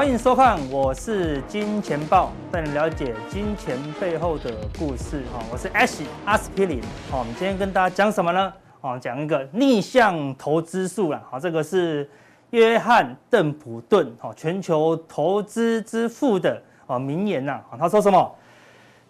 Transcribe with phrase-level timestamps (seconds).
[0.00, 5.22] 欢迎收看，我是金钱爆，带你了解金钱背后的故事。
[5.30, 6.80] 哈，我是 Ash 阿司匹林。
[7.10, 8.50] 好，我们今天跟大家讲什么呢？
[8.80, 11.22] 哦，讲一个逆向投资术啦。
[11.30, 12.08] 好，这个是
[12.48, 17.60] 约翰邓普顿，哈，全球投资之父的啊名言呐。
[17.78, 18.34] 他说什么？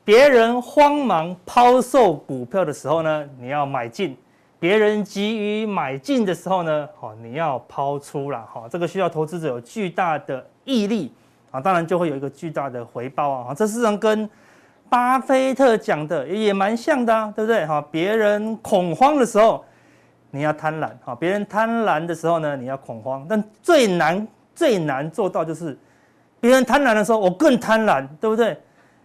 [0.05, 4.17] 别人慌忙抛售股票的时候呢，你要买进。
[4.59, 11.13] 别人急于买进的时候呢，好，你要抛出了，哈，这个需要投资者有巨大的毅力
[11.51, 14.29] 啊，当然就会有一个巨大的回报啊，这事实上跟
[14.89, 17.67] 巴菲特讲的也蛮像的啊，对不对？
[17.67, 19.65] 哈，别人恐慌的时候，
[20.31, 25.77] 你要贪婪，哈，别人贪婪的时候呢，你要恐慌，但最难最难做到就是，
[26.39, 28.57] 别人贪婪的时候，我更贪婪，对不对？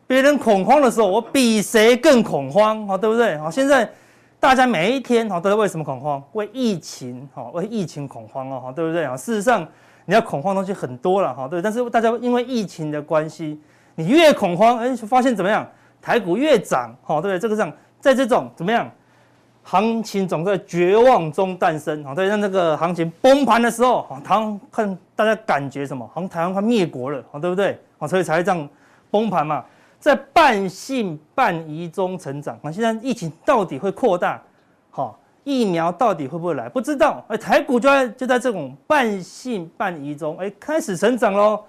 [0.06, 3.38] 别人恐慌的时候，我比谁更恐慌，哈，对不对？
[3.38, 3.90] 好，现在。
[4.38, 6.22] 大家每一天哈都在为什么恐慌？
[6.34, 9.18] 为疫情哈，为疫情恐慌哦，哈，对不对啊？
[9.18, 9.68] 事实上，
[10.06, 11.62] 你要恐慌的东西很多了哈，对。
[11.62, 13.60] 但是大家因为疫情的关系，
[13.96, 15.68] 你越恐慌，哎，发现怎么样？
[16.02, 17.40] 台股越涨，哈，对不对？
[17.40, 18.90] 这个上，在这种怎么样？
[19.64, 22.30] 行情总在绝望中诞生，哈，对。
[22.30, 26.08] 像这个行情崩盘的时候，哈，台湾看大家感觉什么？
[26.14, 27.80] 好像台湾快灭国了，哈，对不对？
[27.98, 28.70] 啊，所以才会这样
[29.10, 29.66] 崩盘嘛。
[29.98, 32.60] 在半信半疑中成长。
[32.62, 34.40] 那现在疫情到底会扩大？
[34.92, 36.68] 好，疫苗到底会不会来？
[36.68, 37.24] 不知道。
[37.30, 41.64] 哎，台股就在就在这种半信半疑中，哎，开始成长喽，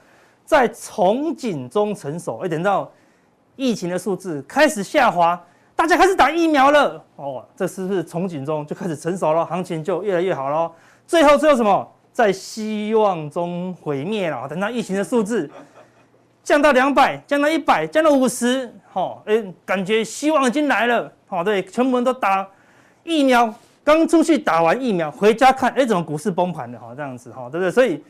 [0.45, 2.39] 在憧憬中成熟。
[2.39, 2.91] 哎，等到
[3.55, 5.41] 疫情的数字开始下滑，
[5.77, 7.01] 大家开始打疫苗了。
[7.15, 9.47] 哦，这是不是憧憬中就开始成熟了？
[9.47, 10.73] 行情就越来越好喽。
[11.07, 11.89] 最后，最后什么？
[12.13, 14.49] 在希望中毁灭了。
[14.49, 15.49] 等到疫情的数字。
[16.43, 22.49] 降到两百，降到一百，降到五十，好，哎，感觉希望已经来了，好，对，全部人都打
[23.03, 23.53] 疫苗，
[23.87, 27.71] 刚出去打完疫苗，回家看，哎，怎么股市崩盘了，哈，这样子，哈，对不对？
[27.71, 28.03] 所以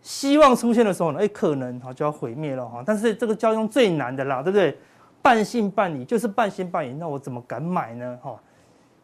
[0.00, 4.74] 希望出现的时候呢，哎，可能哈就要毁灭了，哈，但是这个交易最难的啦，对不对？
[5.20, 8.18] 半信半疑，就是半信半疑，那我怎么敢买呢？
[8.22, 8.34] 哈，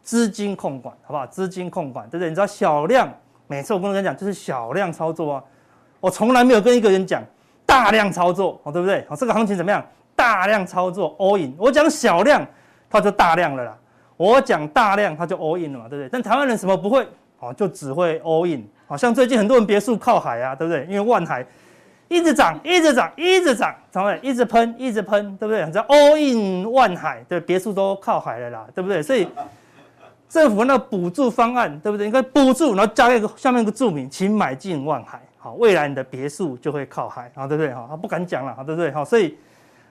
[0.01, 1.27] 资金控管，好不好？
[1.27, 2.29] 资金控管，对不对？
[2.29, 3.07] 你知道小量，
[3.45, 5.43] 每次我跟人讲，就是小量操作啊，
[5.99, 7.23] 我从来没有跟一个人讲。
[7.67, 9.05] 大量操作，哦，对不对？
[9.07, 9.85] 好，这个行情怎么样？
[10.15, 11.53] 大量操作，all in。
[11.55, 12.43] 我讲小量，
[12.89, 13.77] 它就大量了啦。
[14.19, 16.09] 我讲大量，它就 all in 了嘛，对不对？
[16.11, 17.07] 但台湾人什么不会？
[17.39, 18.67] 哦，就只会 all in。
[18.85, 20.83] 好像最近很多人别墅靠海啊，对不对？
[20.89, 21.45] 因为万海
[22.09, 24.29] 一直涨，一直涨，一直涨，对不对？
[24.29, 25.71] 一直喷，一直喷，对不对？
[25.71, 29.01] 叫 all in 万海，对，别墅都靠海了啦，对不对？
[29.01, 29.25] 所以
[30.27, 32.05] 政府那补助方案，对不对？
[32.05, 35.21] 应该补助，然后加一个下面一个注明，请买进万海。
[35.37, 37.73] 好，未来你的别墅就会靠海，啊，对不对？
[37.73, 38.91] 哈，他不敢讲了，对不对？
[38.91, 39.37] 好，所以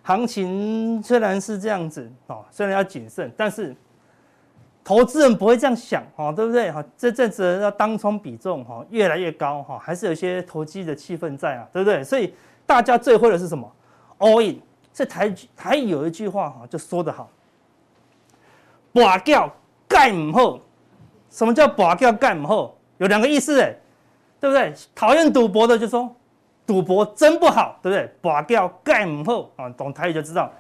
[0.03, 3.75] 行情虽然是这样子，哦，虽然要谨慎，但是
[4.89, 6.73] 投资人不会这样想，哈，对不对？
[6.73, 12.03] 哈，这阵子要当冲比重，哈，越来越高，哈，还是有些投机的气氛在啊，对不对？
[12.03, 12.33] 所以
[12.65, 13.71] 大家最会的是什么
[14.19, 14.59] ？All in。
[14.95, 17.29] 这台还有一句话哈，就说得好，
[18.95, 19.53] 拔掉
[19.87, 20.59] 盖唔好。
[21.29, 22.75] 什么叫拔掉盖唔好？
[22.97, 23.77] 有两个意思，哎。
[24.41, 24.73] 对不对？
[24.95, 26.17] 讨厌赌博的就说，
[26.67, 28.11] 赌博真不好，对不对？
[28.23, 30.51] 拔掉盖唔好啊，懂台语就知道。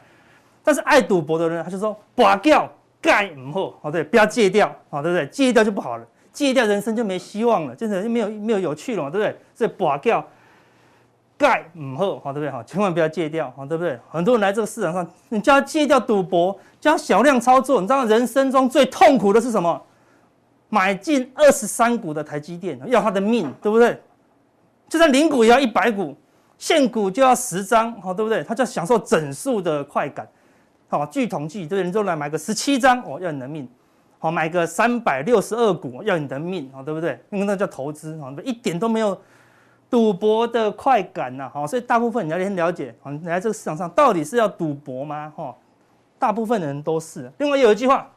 [0.62, 5.26] 但是爱赌博的人，他就说拔掉盖唔好，哦对，不要戒掉，啊对不对？
[5.28, 9.36] 戒掉就不好了，戒掉人生就没希望了，真的就没有没有有趣了嘛，对不对？
[9.54, 10.22] 所以跋筊
[11.36, 12.50] 盖唔好，好对不对？
[12.50, 13.98] 好，千万不要戒掉，好对不对？
[14.10, 19.80] 很多人来这个市场上，你叫他戒掉赌博，叫他小量操作，你知道人生中最痛苦的是什么？
[20.70, 23.98] 买进二十三股的台积电，要他的命，对不对？
[24.88, 26.14] 就算零股也要一百股，
[26.58, 28.42] 现股就要十张，好，对不对？
[28.42, 30.28] 他就要享受整数的快感，
[30.88, 31.84] 好，据统计，对不对？
[31.84, 33.68] 你就来买个十七张，哦，要你的命，
[34.18, 37.20] 好，买个三百六十二股，要你的命，好，对不对？
[37.30, 39.18] 因为那叫投资，好，一点都没有
[39.90, 45.32] 赌博的快感呐，好，所以大部分你要先了解，好，你来这个市场上到底是要赌博吗？
[45.36, 45.54] 哈，
[46.18, 47.30] 大部分的人都是。
[47.38, 48.08] 另外有一句话。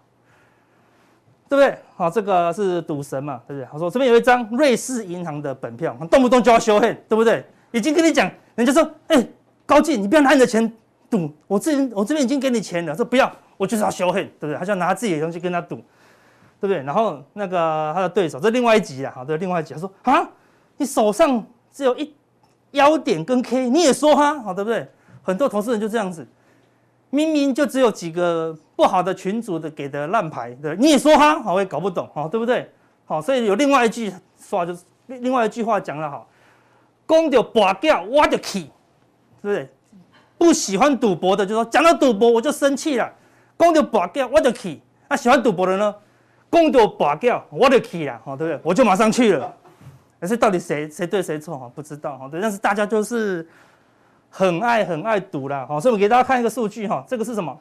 [1.51, 1.77] 对不对？
[1.97, 3.67] 好，这个是赌神嘛，对不对？
[3.69, 7.45] 他说这边有一张瑞士银行的本票，动不动就要修恨，对不对？
[7.71, 9.27] 已经跟你讲，人家说，哎，
[9.65, 10.71] 高进，你不要拿你的钱
[11.11, 14.55] 赌，我这我这边已经给你钱了，说不要，我就是要修黑，对不对？
[14.55, 15.75] 他就要拿自己的东西跟他赌，
[16.59, 16.81] 对不对？
[16.83, 20.27] 然后那个他的对手，这另外一集啊，好，这另外一集，他说啊，
[20.77, 22.15] 你手上只有一
[22.71, 24.89] 腰点跟 K，你也说哈，好，对不对？
[25.21, 26.25] 很多投资人就这样子，
[27.09, 32.71] 明明就只有几个不好的群主的给的烂牌，对，你也说哈，好，我也搞不懂，好，对不对？
[33.05, 34.11] 好，所以有另外一句
[34.49, 36.27] 话就是另外一句话讲得好，
[37.05, 38.71] 讲到跋筊我就气，
[39.41, 39.69] 对不对？
[40.41, 43.07] 不喜欢赌博的就说讲到赌博我就生气了，
[43.59, 44.81] 讲到拔掉我就气。
[45.07, 45.93] 那喜欢赌博的呢，
[46.49, 48.59] 讲到拔掉我就气了，好，对不对？
[48.63, 49.53] 我就马上去了。
[50.19, 51.71] 可是到底谁谁对谁错啊？
[51.75, 53.47] 不知道，哈，对，但是大家就是。
[54.33, 57.59] 很爱很爱赌啦，好，所以我给大家看一个数据哈，这个是什么？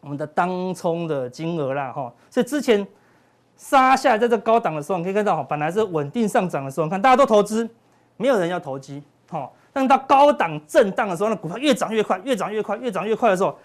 [0.00, 2.86] 我们的当冲的金额啦，哈，所以之前
[3.56, 7.68] 杀下来在这高档的时候，你可以看到哈，本来是稳定上涨的时候，看大家都投资，
[8.16, 13.56] 没有人要投机，哈，但到高档震荡的时候，那股票越涨越快，越涨越快，越涨越快的时候，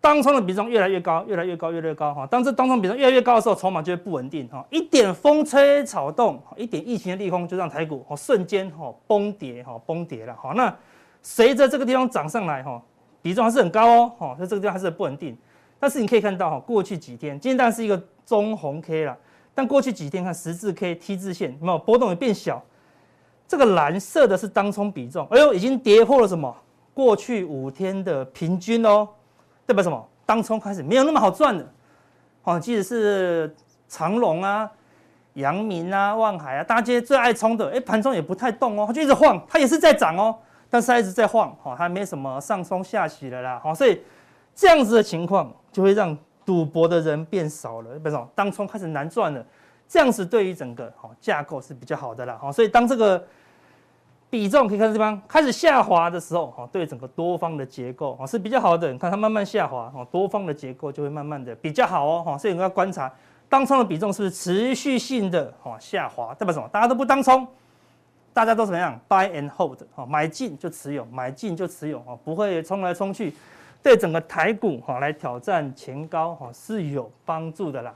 [0.00, 10.74] 当冲的比重越来越高，越来越高，越来越高，哈，当这当冲比重越来越高的时候，筹码就会不稳定，哈，一点风吹草动，一点疫情的利空就让台股哈瞬间哈崩跌，哈崩跌了，好，那。
[11.20, 12.80] 随着这个地方涨上来，哈，
[13.20, 15.36] 比重还是很高哦，哈，在这个地方还是很不稳定。
[15.78, 19.18] 但是你可以看到，哈，过去几天，今天当然是一个中红 K 了，
[19.52, 22.62] 但过去几天看十字 K、T 字线，有没有波动也变小。
[23.48, 26.54] 这个蓝色的是当冲比重，哎呦，已经跌破了什么？
[26.92, 29.08] 过去五天的平均哦，
[29.64, 30.06] 代表什么？
[30.26, 31.64] 当冲开始没有那么好赚了。
[32.42, 33.56] 哦，即使是
[33.88, 34.70] 长隆啊、
[35.34, 40.36] 阳明啊、万海啊，大家最爱冲的，哎，盘中也不太动哦，它就一直晃，它也是在涨哦。
[40.68, 44.02] 但是它一直在晃，哈，还没什么上冲下洗的啦，好，所以
[44.54, 48.28] 这样子的情况就会让赌博的人变少了，为什么？
[48.34, 49.42] 当冲开始难赚了，
[49.88, 53.24] 这样子对于整个好架构是比较好的啦，好，所以当这个
[54.28, 63.10] 比重可以看到这地方开始下滑的时候，哈，对整个多方的结构啊是比较好的，你看它慢慢下滑，哈，多方的结构就会慢慢的比较好哦，哈，所以你要观察
[63.48, 66.68] 当冲的比重是不是持续性的哈下滑，代表什么？
[66.68, 67.46] 大家都不当冲。
[68.34, 73.34] 大家都怎么样？Buy and hold，哈，买进就持有，买进就持有，哈，不会冲来冲去，
[73.82, 77.92] 对整个台股哈来挑战前高哈是有帮助的啦。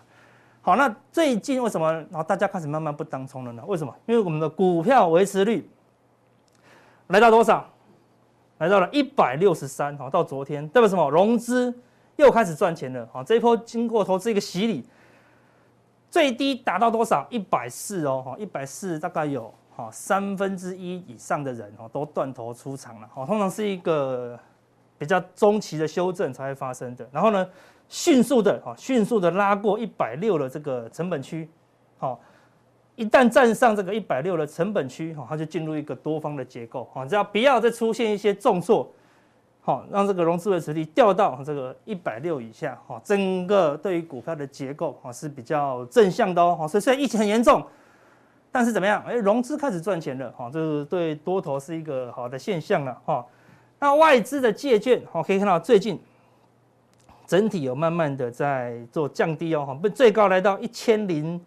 [0.62, 3.62] 好，那最近为什么然后大家开始慢慢不当冲了呢？
[3.66, 3.94] 为什么？
[4.06, 5.68] 因为我们的股票维持率
[7.08, 7.68] 来到多少？
[8.58, 11.10] 来到了一百六十三，哈，到昨天代表什么？
[11.10, 11.76] 融资
[12.16, 14.86] 又开始赚钱了，哈，这一波经过投资一个洗礼，
[16.08, 17.26] 最低达到多少？
[17.28, 19.52] 一百四哦，哈，一百四大概有。
[19.74, 23.08] 哈，三分之一以上的人哦都断头出场了。
[23.10, 24.38] 好，通常是一个
[24.98, 27.08] 比较中期的修正才会发生的。
[27.10, 27.48] 然后呢，
[27.92, 31.46] 迅速的啊，迅速的拉过一百六的这个成本区。
[31.98, 32.18] 好，
[32.96, 36.88] 一旦站上这个一百六的成本区，哈，它就进入一个多方的结构。
[36.94, 38.90] 好，只要不要再出现一些重挫，
[39.60, 42.80] 好，让这个融资的实力掉到这个一百六以下。
[42.86, 46.56] 哈，整个对于股票的结构哈是比较正向的哦。
[46.58, 47.62] 好，所以虽然疫情很严重。
[48.50, 49.02] 但是怎么样？
[49.06, 53.26] 哎，融资开始赚钱了，哈，这是对多头是一个好的现象了，哈。
[53.78, 55.98] 那外资的借券，哈，可以看到最近
[57.32, 61.43] 整体有慢慢的在做降低哦，哈，不最高来到一千零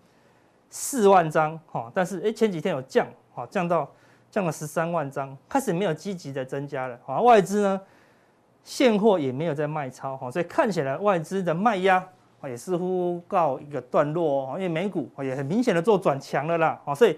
[0.67, 3.05] 四万张，哈，但是哎前几天有降，
[3.35, 3.87] 哈，降到
[4.31, 7.79] 降了十三万张，开始没有积极的增加了，啊，外资呢
[8.63, 12.03] 现货也没有在卖超，哈，所以看起来外资的卖压
[12.41, 12.49] 啊。
[12.49, 17.15] 也似乎告一个段落哦，因为美股也很明显的做转强了啦，所以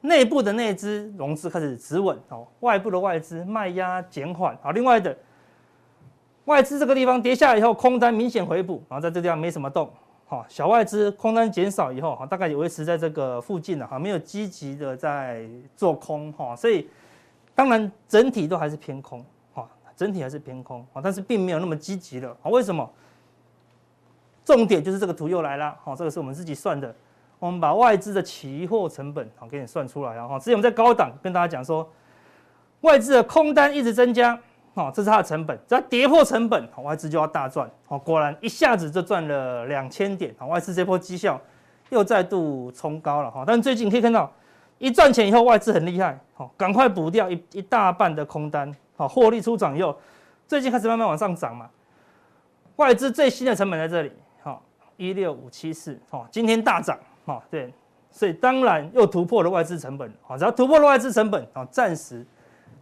[0.00, 5.14] 内部的内资融资开始止稳哦，外部的外资卖压减缓啊，另外的
[6.48, 9.90] 外资这个地方跌下来以后，空单明显回补，然后在这地方没什么动，
[10.48, 16.88] 小外资空单减少以后，大概也维持在这个附近了哈，没有积极的在做空哈，所以
[17.54, 22.90] 当然整体都还是偏空哈，整体还是偏空啊，但是并没有那么积极了啊，为什么？
[24.42, 26.94] 重点就是这个图又来了，哈，这个是我们自己算的，
[27.38, 30.38] 我们把外资的期货成本好给你算出来了哈。
[30.38, 31.86] 之前我们在高档跟大家讲说，
[32.80, 34.40] 外资的空单一直增加，
[34.78, 41.40] 好，这是它的成本，只要跌破成本，外资就要大赚，好，果然一下子就赚了两千点，好，外资这波绩效
[41.90, 43.28] 又再度冲高了。
[43.28, 43.42] 哈。
[43.44, 44.32] 但最近可以看到，
[44.78, 49.98] 一赚钱以后外资很厉害，好，赶快补掉一一大半的空单，好，获利出场以后，
[50.46, 51.68] 最近开始慢慢往上涨嘛，
[52.76, 54.12] 外资最新的成本在这里。
[54.96, 57.72] 一六五七四，哦，今天大涨，哦，对，
[58.10, 62.26] 所以当然又突破了外资成本，好，只要突破了外资成本，好，暂时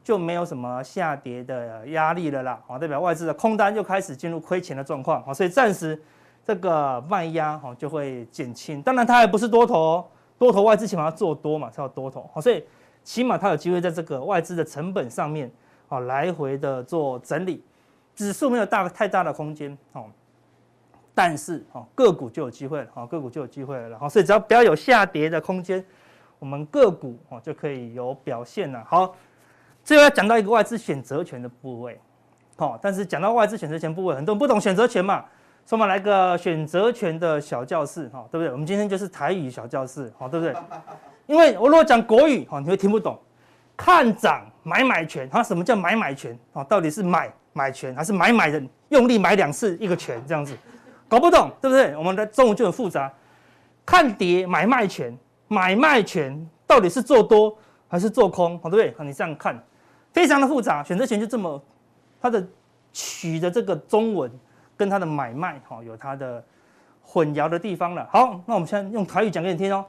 [0.07, 6.01] 就没有什么下跌的压力了啦，哦，代表外资的空单又开始进入亏钱的状况，哦，所以暂时
[6.45, 8.81] 这个卖压，哦，就会减轻。
[8.81, 10.09] 当然它还不是多头，
[10.39, 12.63] 多头外资起码要做多嘛，才要多头，哦，所以
[13.03, 15.51] 起码它有机会在这个外资的成本上面，
[15.89, 17.65] 哦，来回的做整理，
[18.15, 20.05] 指数没有大太大的空间，哦。
[21.17, 25.85] 但是哦，个股就有机会了，哦，个股就有机会了，然后所以只要不要有下跌的空间，
[26.39, 28.85] 我们个股哦就可以有表现了。
[28.87, 29.17] 好，
[29.87, 31.97] 最后要讲到一个外资选择权的部位，
[32.57, 35.25] 好，但是讲到外资选择权部位，很多人不懂选择权嘛，
[35.65, 38.51] 所以我们来个选择权的小教室，哈，对不对？
[38.51, 40.53] 我们今天就是台语小教室，好，对不对？
[41.27, 43.17] 因为我如果讲国语，哈，你会听不懂。
[43.77, 46.37] 看涨买买权，哈，什么叫买买权？
[46.53, 50.53] 啊，到底是买买权还是买买的用力买两次一个权这样子？
[51.09, 51.97] 搞不懂，对不对？
[51.97, 53.13] 我们的中文就很复杂。
[53.85, 55.17] 看跌买卖权，
[55.47, 58.59] 买卖权到底是做多还是做空？
[58.59, 59.07] 好，对不对？
[59.07, 59.63] 你这样看，
[60.17, 60.83] 非常的复杂。
[60.83, 61.63] 选择权就这么，
[62.23, 62.43] 它的
[62.91, 64.33] 取的这个中文
[64.75, 66.43] 跟它的买卖，哈，有它的
[67.03, 68.09] 混淆的地方了。
[68.11, 69.85] 好，那我们现在用台语讲给你听哦。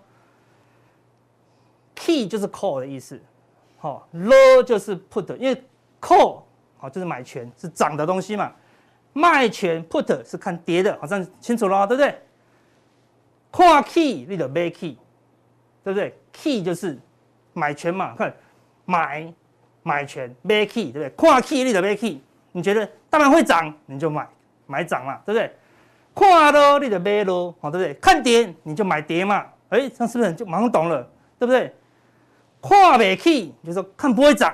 [1.95, 3.17] Key 就是 call 的意思，
[3.77, 5.63] 好，L 就是 put，因为
[6.01, 6.41] call
[6.77, 8.51] 好就是买权是涨的东西嘛，
[9.13, 12.21] 卖权 put 是看跌的，好，像清楚了，对不对？
[13.49, 14.97] 看 key 你就买 key，
[15.85, 16.99] 对不对？key 就是
[17.53, 18.35] 买权嘛，看
[18.85, 19.33] 买
[19.87, 21.09] 买权买 key，对不对？
[21.17, 24.27] 看 key 你就买 key，你觉得当然会涨你就买
[24.65, 25.51] 买涨嘛，对不对？
[26.13, 27.93] 看咯你就买咯，好，对不对？
[27.95, 31.07] 看跌你就买跌嘛，哎，这样是不是就马上懂了，
[31.39, 31.73] 对不对？
[32.61, 34.53] 看不起就是说看不会涨，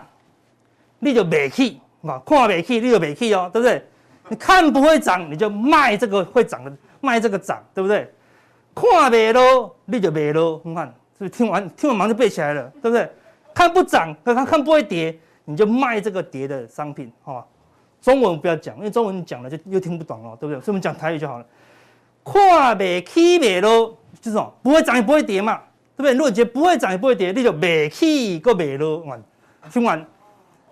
[1.00, 3.84] 你就买起啊，看不起你就买起哦，对不对？
[4.30, 6.72] 你看不会涨你就卖这个会涨的，
[7.02, 8.10] 卖这个涨，对不对？
[8.76, 10.62] 看不落，你就卖咯。
[10.64, 10.88] 你看，
[11.18, 13.10] 是不是听完听完马上就背起来了，对不对？
[13.54, 17.46] 看不涨，看看看不会跌，你就卖这个跌的商品，好吧？
[18.02, 20.60] 中文不要讲，因为中文你讲了就又听不懂了，对不对？
[20.62, 21.46] 所以我们讲台语就好了。
[22.26, 25.62] 看不起卖咯，就是说不会涨也不会跌嘛，
[25.96, 26.14] 对不对？
[26.14, 29.04] 如果你觉得不会涨也不会跌，你就卖起个卖咯。
[29.72, 30.06] 听完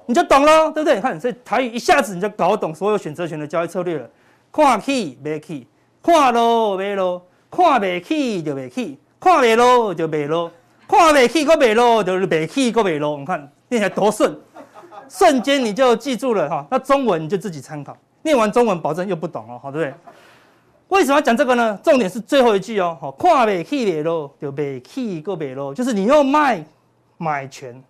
[0.07, 0.99] 你就懂了，对不对？
[0.99, 4.09] 看，所以台语一下子你就搞懂所有选择权的交易策略了。
[4.51, 5.67] 看起卖起，
[6.01, 7.25] 看落卖咯。
[7.49, 10.49] 看不起就卖起，看不落就卖咯，
[10.91, 13.17] 看不起个卖咯就是卖起个卖咯。
[13.17, 14.37] 你看念起来多顺，
[15.07, 16.67] 瞬间你就记住了哈。
[16.69, 19.95] 那中文你就自己参考，念完中文保证又不懂哦，好对不对？
[20.89, 21.79] 为什么要讲这个呢？
[21.81, 26.61] 重点是最后一句哦，好，看不起卖咯就卖起个卖咯，就是你又卖
[27.17, 27.81] 买权，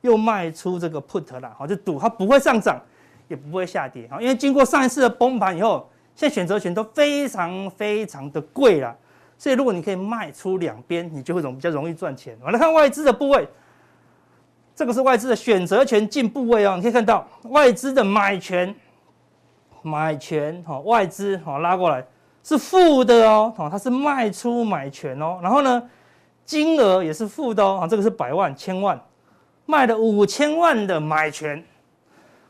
[0.00, 2.76] 又卖出这个 put 了，好，就赌它不会上涨，
[3.28, 8.96] 也不会下跌，好，因为经过上一次的崩盘以后，现在选择权都非常非常的贵了。
[9.40, 12.36] 所以，如果你可以卖出两边，你就会容比较容易赚钱。
[12.40, 13.48] 我们来看外资的部位，
[14.74, 16.74] 这个是外资的选择权进部位哦。
[16.74, 18.74] 你可以看到外资的买权，
[19.82, 22.04] 买权哈，外资哈拉过来
[22.42, 25.38] 是负的哦，它是卖出买权哦。
[25.40, 25.88] 然后呢，
[26.44, 29.00] 金额也是负的哦，这个是百万、千万，
[29.66, 31.64] 卖了五千万的买权。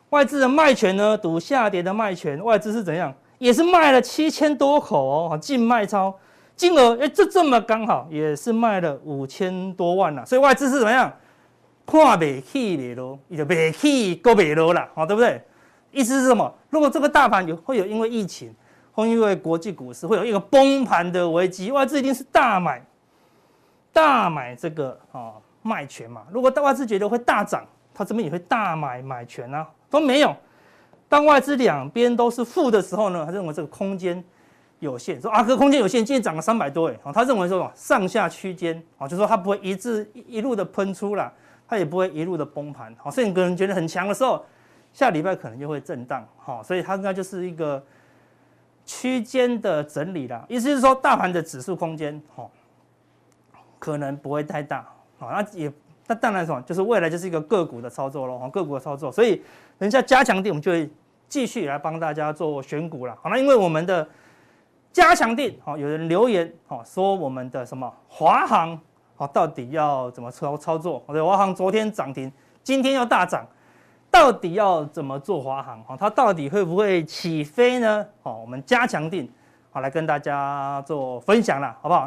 [0.09, 3.13] 外资的卖权呢，赌下跌的卖权，外资是怎样？
[3.37, 6.15] 也是卖了七千多口哦，净卖超。
[6.59, 11.11] 金额哎，这这么刚好也是卖了五千多万了，所以外资是怎么样？
[11.87, 15.41] 看不起你咯，也就卖起个卖咯了，好，对不对？
[15.93, 16.53] 意思是什么？
[16.69, 18.53] 如果这个大盘有会有因为疫情，
[18.91, 22.85] 会因为国际股市会有一个崩盘的危机，外资一定是大买，
[23.93, 26.25] 大买这个啊卖权嘛。
[26.33, 30.35] 如果大外资觉得会大涨，他这边也会大买买权啊，都没有。
[31.09, 34.23] 当外资两边都是负的时候呢，他认为这个空间。
[34.81, 41.33] 有限，说阿哥空间有限，今天涨了三百多，哎，他认为说上下区间，啊，就说它不会一字一路的喷出啦，
[41.67, 44.45] 它也不会一路的崩盘，好，所以你个人觉得很强的时候，
[44.93, 47.83] 下礼拜可能就会震荡，好，所以它应该就是一个
[48.87, 52.49] 区间的整理啦，意思是说大盘的指数空间，哈，
[53.81, 55.73] 可能不会太大，好，那也
[56.07, 59.43] 那当然什么，就是未来就是一个个股的操作喽，个股的操作，所以
[59.77, 60.89] 等一下加强点我们就会
[61.29, 64.09] 继续来帮大家做选股了，好，那因为我们的。
[64.93, 68.79] 加强定，好，有人留言，好，说我们的什么华航，
[69.17, 71.03] 好，到底要怎么操操作？
[71.09, 73.47] 对，华航昨天涨停，今天要大涨，
[74.11, 75.83] 到底要怎么做华航？
[75.85, 78.05] 好，它到底会不会起飞呢？
[78.23, 79.31] 好，我们加强定，
[79.71, 82.07] 好，来跟大家做分享了，好不好？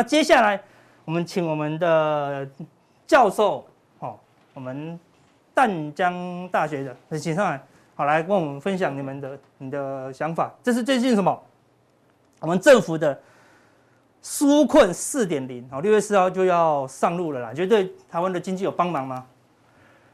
[0.00, 0.58] 那接下来，
[1.04, 2.48] 我们请我们的
[3.06, 3.66] 教授，
[3.98, 4.18] 哦，
[4.54, 4.98] 我们
[5.52, 7.62] 淡江大学的，请上来，
[7.94, 10.50] 好，来跟我们分享你们的你的想法。
[10.62, 11.38] 这是最近什么？
[12.40, 13.20] 我们政府的
[14.22, 19.26] 纾困四点零，好，六月四号就要上路了啦，觉得对台湾的经济有帮忙吗？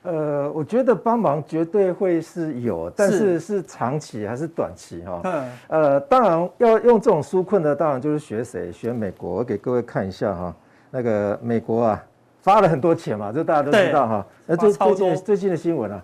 [0.06, 5.20] 呃，我觉得帮忙绝对会是有，但是是长期还是短期哈？
[5.24, 8.70] 嗯，呃，当然要用这种纾困的，当然就是学谁？
[8.70, 9.28] 学美国。
[9.28, 10.54] 我给各位看一下哈，
[10.92, 12.04] 那个美国啊，
[12.40, 14.26] 发了很多钱嘛，这大家都知道哈。
[14.46, 16.00] 那最最近最近的新闻啊，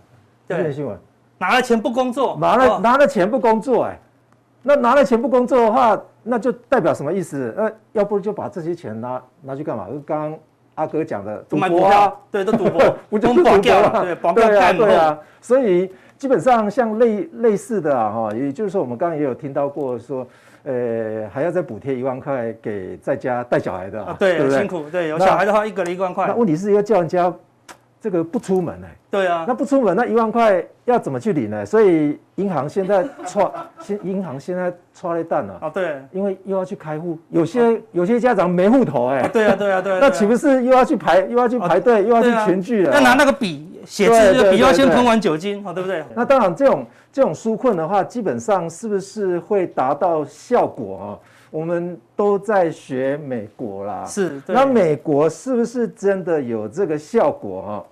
[0.48, 0.98] 最近的新闻，
[1.38, 3.96] 拿了钱不工作，拿了拿了钱不工作，哎，
[4.62, 7.54] 那拿了钱不工作的话，那就代表什么意思？
[7.56, 9.86] 呃，要不就把这些钱拿拿去干嘛？
[9.88, 10.38] 就刚刚。
[10.74, 14.02] 阿哥讲的赌博啊，对，都赌博， 不就是赌博嘛？
[14.02, 15.18] 对，保镖干对啊。
[15.40, 20.26] 所以基本上像类类似的啊，哈，也就是说，我们刚刚也有听到过说，
[20.64, 26.26] 呃，还要再补贴一万块给在家带小孩的啊，对，辛苦，对，有小孩的话，一个人一万块。
[26.26, 27.32] 那问题是要叫人家。
[28.02, 28.86] 这个不出门呢？
[29.08, 31.64] 对啊，那不出门，那一万块要怎么去领呢？
[31.64, 35.70] 所以银行现在抓， 现银行现在抓了蛋了啊！
[35.70, 39.28] 对，因为又要去开户，有些有些家长没户头哎。
[39.28, 39.98] 对啊，对啊，对啊。
[40.00, 42.92] 那岂不是又要去排，又要去排队，又要去全聚了？
[42.92, 46.02] 要拿那个笔写字，笔要先喷完酒精，对不对？
[46.16, 51.06] 那当然，这种这种纾困的话，基本上是不是会达到效果啊？
[51.52, 54.40] 我们都在学美国啦，是。
[54.46, 57.84] 那美国是不是真的有这个效果啊？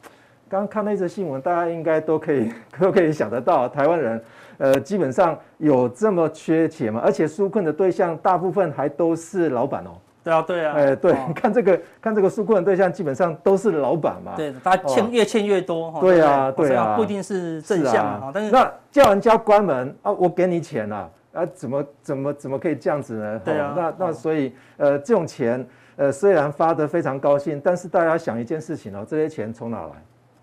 [0.48, 2.50] 刚刚看那则新闻，大家应该都可以
[2.80, 4.24] 都可以想得到，台湾人，
[4.56, 7.02] 呃，基本上有这么缺钱嘛？
[7.04, 9.90] 而且纾困的对象大部分还都是老板哦。
[10.24, 10.74] 对啊，对啊。
[10.74, 14.32] 哎，对，看这个看这个纾困的对象，基本上都是老板嘛。
[14.36, 15.94] 对，大家欠越欠越多。
[16.00, 18.30] 对啊，对啊，不一定是正向啊。
[18.32, 21.06] 但是那叫人家关门啊，我给你钱啊。
[21.32, 23.40] 啊，怎么怎么怎么可以这样子呢？
[23.44, 25.64] 对啊，那那所以呃，这种钱
[25.96, 29.92] 呃虽然发得非常高兴，但是大家想一件事情哦，这些钱从哪来？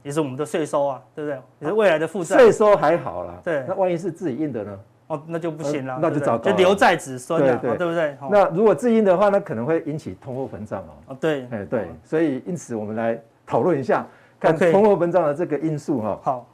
[0.03, 1.39] 也是我们的税收啊，对不对？
[1.59, 2.37] 也是未来的负债。
[2.37, 3.65] 税收还好啦，对。
[3.67, 4.79] 那万一是自己印的呢？
[5.07, 8.17] 哦，那就不行了，那就糟糕，就留在子孙了，对不对？
[8.29, 10.91] 那如果自印的话，那可能会引起通货膨胀哦。
[11.07, 14.05] 哦，对，哎对，所以因此我们来讨论一下，
[14.39, 16.19] 看通货膨胀的这个因素哈。
[16.21, 16.47] 好，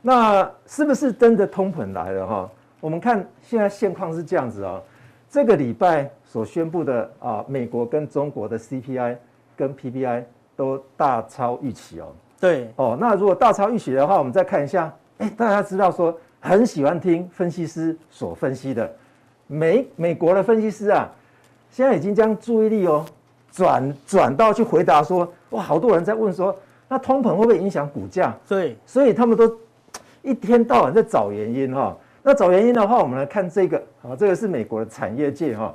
[0.00, 2.50] 那是不是真的通膨来了哈？
[2.82, 4.82] 我们看现在现况是这样子啊，
[5.30, 9.16] 这个礼拜所宣布的啊，美国跟中国的 CPI
[9.56, 10.24] 跟 PPI
[10.56, 12.08] 都大超预期哦。
[12.40, 18.92] 对哦，那如果大超预期的话，我们再看一下，哎，大家知道说很喜欢听分析师所分析的，
[19.46, 21.08] 美美国的分析师啊，
[21.70, 23.06] 现在已经将注意力哦
[23.52, 26.52] 转转到去回答说，哇，好多人在问说，
[26.88, 28.36] 那通膨会不会影响股价？
[28.48, 29.56] 对，所以他们都
[30.22, 31.96] 一天到晚在找原因哈。
[32.24, 35.74] 那找原因的话，我们来看这个啊，这个是美国的产业界哈，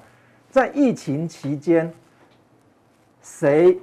[0.49, 1.93] 在疫情期间，
[3.21, 3.77] 谁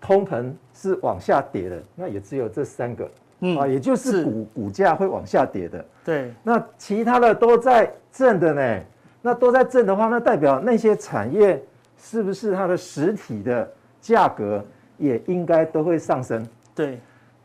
[0.00, 1.80] 通膨是往下跌的？
[1.94, 3.08] 那也只有这三个，
[3.56, 5.84] 啊，也就是股股价会往下跌的。
[6.04, 8.80] 对，那其他的都在正的呢。
[9.22, 11.62] 那都在正的话，那代表那些产业
[11.96, 14.64] 是不是它的实体的价格
[14.96, 16.44] 也应该都会上升？
[16.74, 16.98] 对，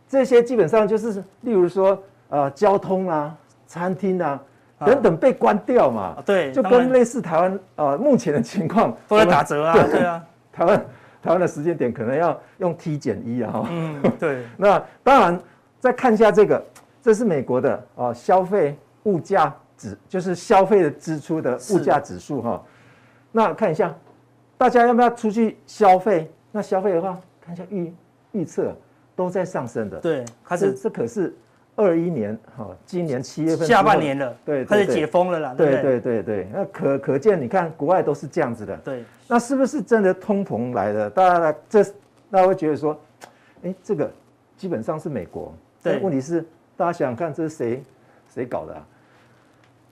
[0.08, 4.42] 这些基本上就是，例如说呃，交通啊，餐厅啊。
[4.86, 6.16] 等等被关掉嘛？
[6.26, 9.74] 对，就跟类似台湾呃目前的情况都在打折啊。
[9.74, 10.86] 对啊，台湾
[11.22, 13.66] 台湾的时间点可能要用 T 减一啊。
[13.70, 14.46] 嗯，对。
[14.58, 15.40] 那当然，
[15.80, 16.64] 再看一下这个，
[17.02, 22.64] 这是美国的啊消费物价指，就是消费的支出的物价指数哈。
[23.32, 23.94] 那看一下，
[24.58, 26.32] 大家要不要出去消费？
[26.52, 27.94] 那消费的话，看一下预
[28.32, 28.76] 预测
[29.16, 29.98] 都在上升的。
[29.98, 31.36] 对，开始这可是。
[31.76, 35.54] 二一年哈，今年七月份下半年了，对，开始解封了啦。
[35.58, 38.78] 对对对对，那可可见，你看国外都是这样子的。
[38.78, 41.10] 对，那是不是真的通膨来的？
[41.10, 41.84] 大家来这，
[42.30, 42.96] 大家会觉得说，
[43.64, 44.12] 哎，这个
[44.56, 45.52] 基本上是美国。
[45.82, 46.46] 对，问题是
[46.78, 47.84] 大家想想看，这是谁
[48.32, 48.86] 谁搞的啊？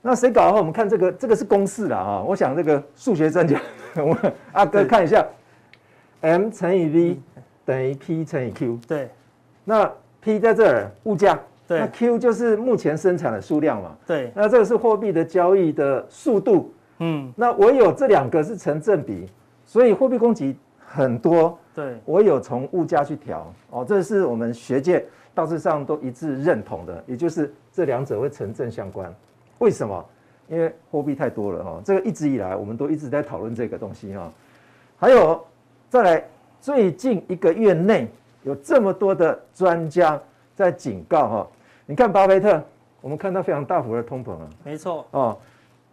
[0.00, 2.22] 那谁搞的话，我们看这个，这个是公式了啊。
[2.22, 3.60] 我想这个数学专家，
[3.98, 4.16] 我
[4.52, 5.26] 阿哥看一下
[6.20, 7.20] ，M 乘以 V
[7.64, 8.78] 等于 P 乘以 Q。
[8.86, 9.10] 对，
[9.64, 9.90] 那
[10.20, 11.36] P 在这儿，物价。
[11.72, 13.96] 对那 Q 就是目前生产的数量嘛？
[14.06, 16.70] 对，那这个是货币的交易的速度。
[16.98, 19.26] 嗯，那唯有这两个是成正比，
[19.64, 21.58] 所以货币供给很多。
[21.74, 23.50] 对，我有从物价去调。
[23.70, 29.10] 哦，这是我们学界大致上都一致认同的，也就是这两者会成正相关。
[29.58, 30.04] 为什么？
[30.48, 31.80] 因为货币太多了哈。
[31.82, 34.30] 这个一直以来我们都一直在讨论这个东西哈。
[34.98, 35.42] 还有
[35.88, 36.24] 再来，
[36.60, 38.06] 最近一个月内
[38.42, 40.20] 有这么多的专家。
[40.54, 41.48] 在警告哈，
[41.92, 42.58] 你看巴菲特，
[43.02, 45.36] 我们看到非常大幅的通膨啊，没错哦，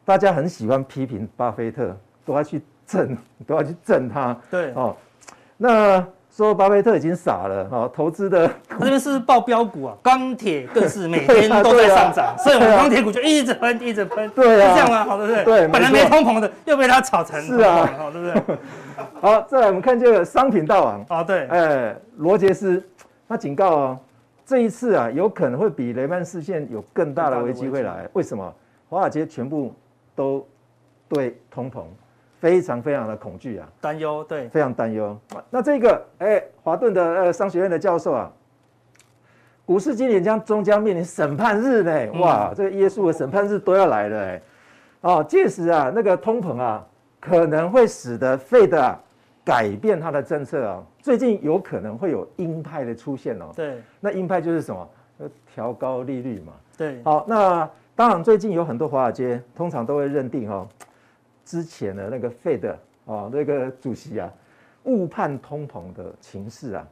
[0.05, 1.93] 大家很喜欢批评巴菲特，
[2.25, 4.95] 都要去震，都要去震他，对哦，
[5.57, 15.03] 那说巴菲特已经傻了哦，投资的他这边是爆标股啊，钢铁更是每天都在上涨，所以我们钢铁股就一直喷，一直喷，对啊，是这样吗？
[15.03, 15.43] 好，对不对？
[15.43, 18.57] 对，本来没通膨的，又被他炒成，是啊，好，对不对？
[19.19, 22.81] 好，再来我们看这个商品大王啊，对，哎，罗杰斯
[23.27, 23.99] 他警告哦。
[24.49, 28.09] 这一次啊，有可能会比雷曼事件有更大的危机会来。
[28.13, 28.51] 为什么？
[28.89, 29.71] 华尔街全部
[30.15, 30.43] 都
[31.07, 31.83] 对通膨
[32.39, 35.15] 非常非常的恐惧啊，担忧，对，非常担忧。
[35.51, 38.31] 那这个，哎，华顿的呃商学院的教授啊，
[39.67, 42.11] 股市今年将终将面临审判日呢。
[42.13, 44.41] 哇，这个耶稣的审判日都要来了哎。
[45.01, 46.83] 哦，届时啊，那个通膨啊，
[47.19, 48.99] 可能会使得 Fed 啊
[49.49, 50.85] 改变它的政策啊。
[50.99, 53.51] 最近有可能会有鹰派的出现哦。
[53.55, 54.87] 对，那鹰派就是什么？
[55.53, 56.53] 调高利率嘛。
[56.77, 57.01] 对。
[57.03, 60.67] 好，那当然最近有很多华尔街通常都会认定哦，
[61.43, 64.31] 之前的那个 Fed 哦，那个主席啊，
[64.83, 66.87] 误判通膨的情势啊，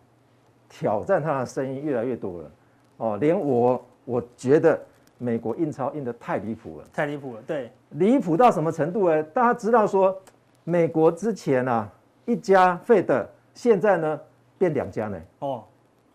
[0.68, 2.52] 挑战他的声音越来越多了。
[2.98, 4.80] 哦，连我我觉得。
[5.20, 9.24] 美国印钞印的太离谱了，太离谱了，对，离谱到什么程度呢？
[9.24, 10.16] 大家知道说，
[10.64, 11.92] 美国之前啊
[12.28, 14.20] 一家 Fed，现在呢
[14.58, 15.18] 变两家呢。
[15.40, 15.64] 哦，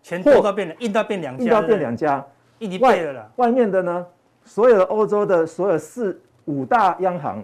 [0.03, 2.25] 钱货都变了，印到变两家，印到变两家，
[2.59, 3.31] 印一倍了啦。
[3.37, 4.07] 外面的呢，
[4.44, 7.42] 所有的欧洲的所有四五大央行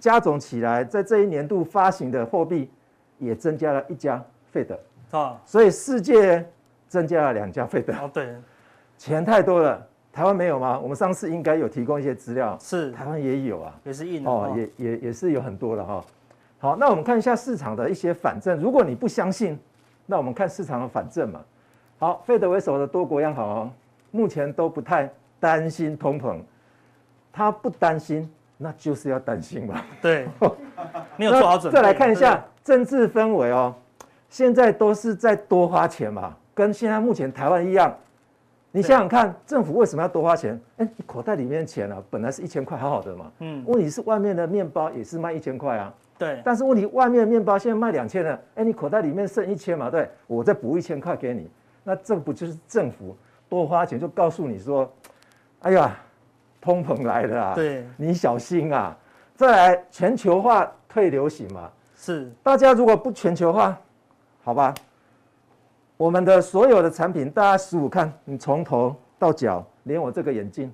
[0.00, 2.68] 加总起来，在这一年度发行的货币
[3.18, 4.20] 也增加了一家
[4.52, 4.76] Fed
[5.12, 6.44] 啊，所以世界
[6.88, 8.34] 增加了两家 Fed 哦，对，
[8.98, 9.86] 钱太多了。
[10.10, 10.76] 台湾没有吗？
[10.80, 16.04] 我们上次应该有提供一些资料，是台湾也有啊，也是印哦，也也也是有很多的哈。
[16.58, 18.58] 好，那我们看一下市场的一些反证。
[18.60, 19.58] 如果你不相信，
[20.06, 21.40] 那我们看市场的反证嘛。
[21.98, 23.70] 好费德为首的多国央行哦，
[24.10, 26.38] 目前都不太担心通膨，
[27.32, 29.82] 他不担心，那就是要担心嘛。
[30.02, 30.28] 对，
[31.16, 31.76] 没有做好准备。
[31.76, 33.74] 再来看一下政治氛围哦，
[34.28, 37.94] 现在都是在多花钱嘛，跟现在目前台湾一样。
[38.70, 40.60] 你想想看，政府为什么要多花钱？
[40.76, 43.32] 哎，你口袋里面的钱啊，本来是一千块，好好的嘛。
[43.38, 43.64] 嗯。
[43.66, 45.92] 问题是外面的面包也是卖一千块啊。
[46.18, 46.42] 对。
[46.44, 49.88] 但是问题，外面面包现在卖两千了，哎，你口袋里面剩一千嘛？
[49.88, 51.48] 对，我再补一千块给你，
[51.84, 53.16] 那这不就是政府
[53.48, 54.92] 多花钱，就告诉你说，
[55.60, 55.96] 哎呀，
[56.60, 57.54] 通膨来了啊。
[57.54, 57.86] 对。
[57.96, 58.96] 你小心啊！
[59.34, 61.70] 再来，全球化退流行嘛。
[61.96, 62.30] 是。
[62.42, 63.78] 大家如果不全球化，
[64.42, 64.74] 好吧？
[65.96, 70.72] 我们的所有的产品，大家十五看，你从头到脚，连我这个眼镜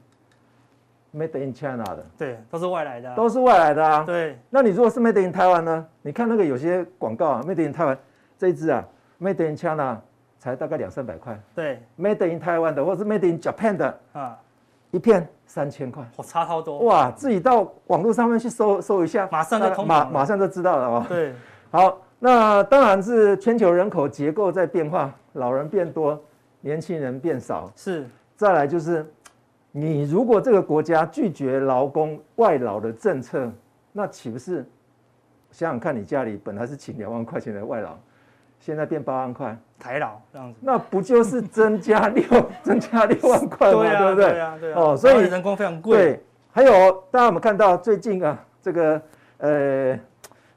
[1.15, 4.03] ，Made in China 的，对，都是外来的，都是外来的啊。
[4.05, 5.87] 对，那你如果是 Made in 台湾呢？
[6.03, 7.99] 你看那个有些广告啊，Made in 台湾
[8.37, 8.85] 这一支啊
[9.21, 10.01] ，Made in China
[10.39, 11.39] 才大概两三百块。
[11.55, 14.39] 对，Made in 台湾的，或是 Made in Japan 的啊，
[14.91, 16.81] 一片三千块，我差好多。
[16.81, 21.07] 哇，自己到网络上面去搜搜一下，马上就通马马上就知道了哦。
[21.09, 21.33] 对，
[21.71, 22.01] 好。
[22.21, 26.19] 那当然是全球人口结构在变化，老人变多，
[26.63, 27.71] 年轻人变少。
[27.77, 29.05] 是，再来就是，
[29.77, 33.51] 你如果这个国家拒绝劳工外劳的政策，
[33.91, 34.65] 那岂不是
[35.51, 37.99] 想想看你家里本来是请两万块钱的外劳，
[38.61, 42.25] 现在变八万块台劳这样子，那不就是增加六
[42.63, 43.81] 增加六万块吗？
[43.81, 44.31] 对啊，对不对？
[44.31, 44.81] 对啊，对啊。
[44.81, 45.99] 哦，所以人工非常贵。
[45.99, 49.03] 对，还有大家有没有看到最近啊，这个
[49.39, 49.99] 呃。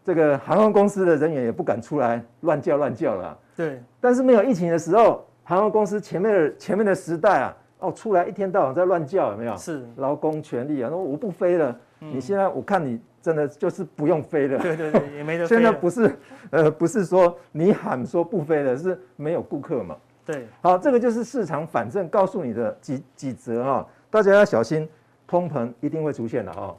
[0.06, 3.38] 这个航空公司的人员也不敢出来乱叫乱叫了。
[3.58, 9.56] 对，但是没有疫情的时候，航空公司前面的前面的时代啊，哦，出来一天到晚在乱叫，有没有？
[9.58, 11.76] 是劳工权利啊，那我不飞了。
[12.00, 14.58] 你现在我看你真的就是不用飞了。
[14.60, 15.50] 对对对，也没得飞。
[15.56, 16.18] 现在不是
[16.52, 19.96] 呃，不是说你喊说不飞了，是没有顾客嘛？
[20.26, 20.48] 对。
[20.62, 24.88] 好，这个就是市场反正告诉你的几几则啊，大家要小心，
[25.26, 26.76] 通膨一定会出现的哈。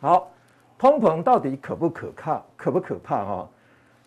[0.00, 0.30] 好。
[0.78, 2.44] 通膨到底可不可靠？
[2.54, 3.24] 可不可怕？
[3.24, 3.48] 哈，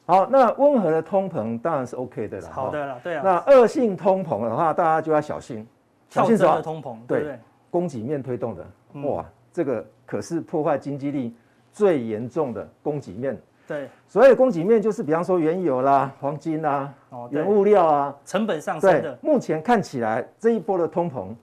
[0.06, 2.49] 好，那温和的通膨当然是 OK 的了。
[2.52, 3.23] 好的了，对啊。
[3.25, 5.67] 那恶性通膨的话，大家就要小心。
[6.10, 6.62] 小心什么？
[6.62, 8.65] 通膨，对，对，供给面推动的，
[9.04, 11.36] 哇，这个可是破坏经济力
[11.72, 13.39] 最严重的供给面。
[13.67, 16.93] 对，所谓供给面就是比方说原油啦、黄金啦、
[17.30, 19.17] 原物料啊，成本上升的。
[19.22, 21.34] 目前看起来这一波的通膨，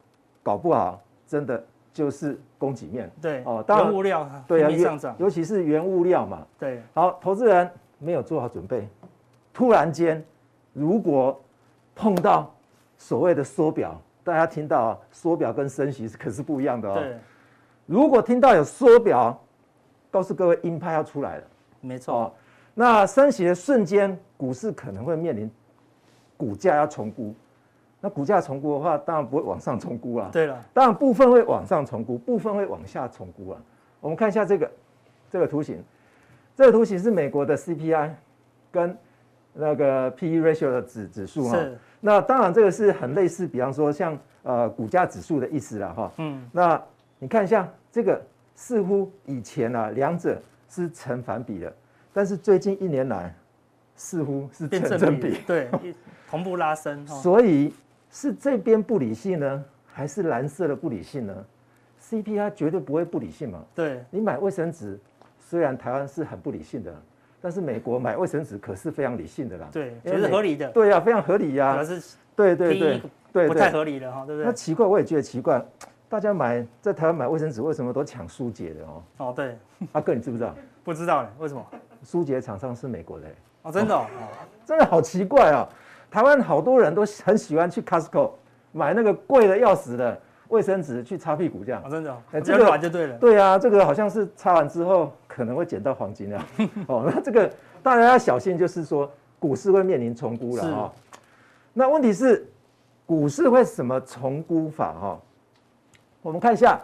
[0.42, 1.64] 搞不好真的。
[1.96, 6.82] 就是供给面，对哦，当然原物料对啊，上涨，尤其是原物料嘛，对。
[6.92, 8.86] 好，投资人没有做好准备，
[9.50, 10.22] 突然间，
[10.74, 11.40] 如果
[11.94, 12.54] 碰到
[12.98, 16.94] 所谓的缩表，大家听到啊，缩表跟升息可是不一样的哦。
[16.98, 17.16] 对。
[17.86, 19.40] 如果听到有缩表，
[20.10, 21.44] 告诉各位鹰派要出来了，
[21.80, 22.34] 没错。
[22.74, 25.48] 那升息的瞬间，股市可能会面临
[26.36, 27.32] 股价要重估。
[28.00, 30.28] 那股价重估的话，当然不会往上重估了。
[30.32, 33.62] 对了，当然部分会往上重估，部分会往下重估啊。
[34.00, 34.68] 我们看一下这个
[35.30, 35.80] 这个图形，
[36.56, 38.10] 这个图形是美国的 CPI
[38.72, 38.98] 跟
[39.52, 41.54] 那个 PE ratio 的指指数哈。
[41.54, 41.78] 是。
[42.00, 46.12] 那当然这个是很类似，比方说像呃股价指数的意思了哈。
[46.18, 46.48] 嗯。
[46.52, 46.80] 那
[47.18, 48.20] 你看一下这个，
[48.54, 51.72] 似乎以前啊两者是成反比的，
[52.12, 53.34] 但是最近一年来
[53.94, 55.38] 似乎是成正比。
[55.46, 55.68] 对，
[56.28, 57.06] 同步拉升。
[57.06, 57.72] 所以。
[58.08, 61.44] 是这边不理性呢，还是蓝色的不理性呢
[62.00, 63.62] ？CPI 绝对不会不理性嘛。
[63.74, 64.98] 对，你买卫生纸，
[65.38, 66.94] 虽然台湾是很不理性的，
[67.46, 69.68] 但是美国买卫生纸可是非常理性的啦。
[69.70, 70.68] 对，也是合理的。
[70.70, 71.72] 对呀、啊，非常合理呀、啊。
[71.74, 74.46] 主要是对对对对，不太合理的哈，对不对？
[74.46, 75.64] 那奇怪，我也觉得奇怪，
[76.08, 79.02] 大家买在台湾买卫生纸，为什么都抢舒洁的哦？
[79.18, 79.56] 哦，对。
[79.92, 80.52] 阿哥，你知不知道？
[80.82, 81.64] 不知道嘞，为什么？
[82.02, 83.28] 舒洁厂商是美国的。
[83.62, 84.06] 哦，真的哦，
[84.64, 85.68] 真的好奇怪哦！
[86.10, 88.32] 台湾好多人都很喜欢去 Costco
[88.72, 91.82] 买那个贵的要死的卫生纸去擦屁股，这样。
[91.84, 93.16] 哦，真的，哎，这个软就对了。
[93.18, 96.46] 对啊，这个好像是擦完之后可能会捡到黄金啊。
[96.86, 97.50] 哦， 那这个
[97.82, 100.92] 大家要小心，就是说股市会面临重估了啊。
[101.72, 102.46] 那问题是
[103.04, 105.20] 股市会什么重估法哈？
[106.22, 106.80] 我们看一下，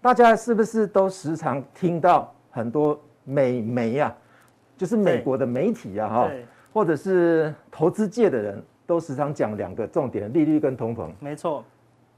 [0.00, 4.14] 大家是不是都时常听到很多美媒啊？
[4.76, 6.30] 就是美国的媒体啊，哈，
[6.72, 11.08] 或者是投资界的人都时常讲两个重点：利率跟通膨。
[11.20, 11.64] 没错，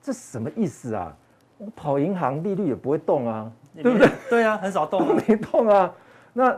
[0.06, 1.12] 这什么意思啊？
[1.58, 3.50] 我跑银行利率也不会动啊，
[3.82, 4.08] 对不对？
[4.30, 5.92] 对啊，很少动， 没动啊。
[6.32, 6.56] 那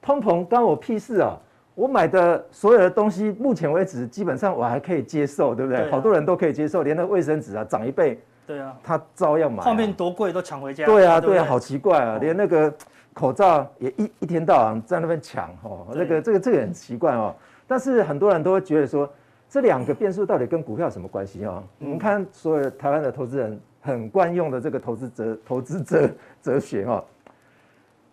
[0.00, 1.36] 通膨关我屁事啊！
[1.74, 5.90] 我买的所有的东西，目前为止基本上我还可以接受，对不对？
[5.90, 9.62] 好多人都可以接受，连那卫生纸啊涨一倍，对啊，他照样买。
[9.62, 10.86] 泡面多贵都抢回家。
[10.86, 12.72] 对啊，对啊，好奇怪啊，连那个。
[13.12, 17.34] 口罩也一一天到晚在那边抢哦，那个这个这个很奇怪哦。
[17.66, 19.06] 但是很多人都会觉得说，
[19.50, 21.60] 这两个变数到底跟股票有什么关系啊？
[21.80, 26.08] 我们看所有台湾的投资人很惯用的这个投资哲投资哲
[26.40, 27.04] 哲学哦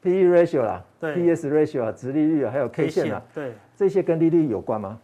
[0.01, 4.97] ，P/E ratio 啦，P/S ratio 啊，殖利率啊，还有 K 线啊，对，这些跟利率有关吗？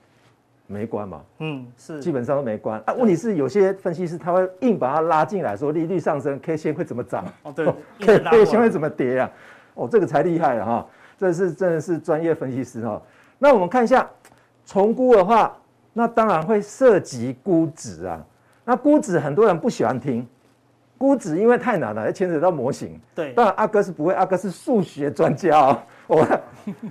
[0.66, 2.94] 没关嘛，嗯，是，基本上都没关啊。
[2.94, 7.24] 问题是有些分析师他会硬把它拉进来，说利率上升，K 线会怎么涨？
[7.44, 7.66] 哦，对，
[8.00, 9.32] K K 线会怎么跌啊？
[9.76, 10.88] 哦，这个才厉害了哈！
[11.18, 13.00] 这是真的是专业分析师哈。
[13.38, 14.10] 那我们看一下
[14.66, 15.56] 重估的话，
[15.94, 18.26] 那当然会涉及估值啊。
[18.66, 20.28] 那估值很多人不喜欢听，
[20.98, 23.00] 估值因为太难了，要牵扯到模型。
[23.14, 25.80] 对，当然阿哥是不会，阿哥是数学专家哦。
[26.08, 26.26] 我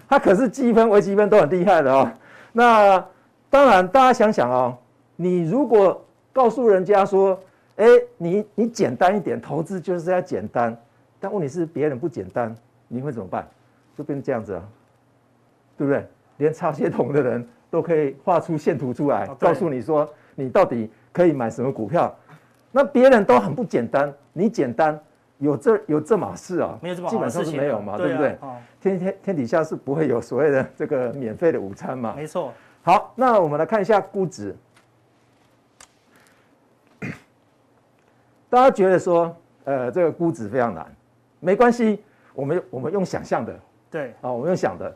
[0.09, 2.11] 他可是积分、微积分都很厉害的哦。
[2.53, 3.05] 那
[3.51, 4.77] 当然，大家想想哦，
[5.17, 7.39] 你如果告诉人家说，
[7.77, 7.87] 哎，
[8.19, 10.77] 你你简单一点，投资就是要简单，
[11.19, 12.55] 但问题是别人不简单。
[12.89, 13.49] 你会怎么办？
[13.97, 14.63] 就变成这样子啊，
[15.79, 16.07] 对不对？
[16.37, 22.15] 连插血筒的人都可以画出线图出来，告诉你说你到底可以买什么股票。
[22.71, 25.01] 那别人都很不简单，你简单，
[25.39, 26.79] 有这有这码事啊？
[26.83, 28.39] 没有这么基本上是没有嘛，对不对？
[28.79, 32.13] 天天天底下是不会有所谓的这个免费的午餐嘛。
[32.15, 32.53] 没错。
[32.83, 34.55] 好，那我们来看一下估值。
[38.51, 40.87] 大家觉得说，呃，这个估值非常难，
[41.41, 42.03] 没关系。
[42.35, 43.59] 我们我们用想象的，
[43.91, 44.95] 对啊，我们用想的。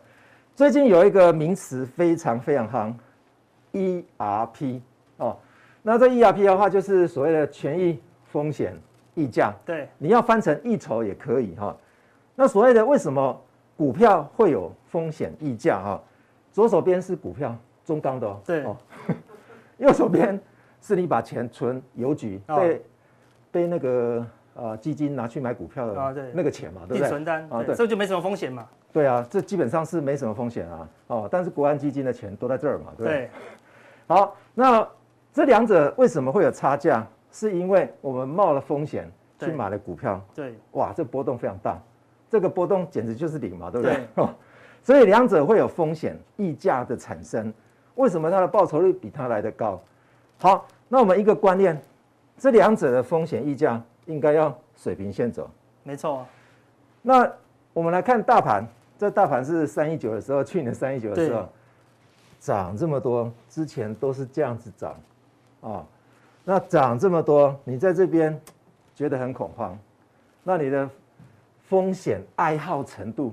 [0.56, 2.94] 最近有一个名词非常非常夯
[3.74, 4.80] ，ERP
[5.18, 5.36] 哦。
[5.82, 8.74] 那这 ERP 的话，就是所谓的权益风险
[9.14, 9.54] 溢价。
[9.66, 11.76] 对，你要翻成溢酬也可以哈。
[12.34, 13.38] 那所谓的为什么
[13.76, 16.02] 股票会有风险溢价哈？
[16.50, 18.40] 左手边是股票，中钢的哦。
[18.46, 18.64] 对。
[19.76, 20.40] 右手边
[20.80, 22.82] 是你把钱存邮局，被
[23.52, 24.26] 被那个。
[24.56, 27.08] 啊，基金拿去买股票的啊，对，那个钱嘛，对不对？
[27.08, 28.66] 存单啊，对，这就没什么风险嘛。
[28.92, 30.88] 对啊，这基本上是没什么风险啊。
[31.08, 33.30] 哦，但是国安基金的钱都在这儿嘛，对不对？
[34.06, 34.88] 好，那
[35.32, 37.06] 这两者为什么会有差价？
[37.30, 40.18] 是因为我们冒了风险去买了股票。
[40.34, 40.54] 对。
[40.72, 41.78] 哇，这波动非常大，
[42.30, 44.06] 这个波动简直就是零嘛，对不对？
[44.14, 44.26] 对。
[44.82, 47.52] 所以两者会有风险溢价的产生。
[47.96, 49.78] 为什么它的报酬率比它来得高？
[50.38, 51.78] 好，那我们一个观念，
[52.38, 53.82] 这两者的风险溢价。
[54.06, 55.48] 应该要水平线走，
[55.82, 56.16] 没错。
[56.18, 56.28] 啊
[57.02, 57.32] 那
[57.72, 58.66] 我们来看大盘，
[58.98, 61.48] 这大盘是三一九的时候，去年三一九的时候
[62.40, 64.96] 涨这么多，之前都是这样子涨，
[65.60, 65.86] 啊，
[66.42, 68.36] 那涨这么多，你在这边
[68.92, 69.78] 觉得很恐慌，
[70.42, 70.90] 那你的
[71.68, 73.32] 风险爱好程度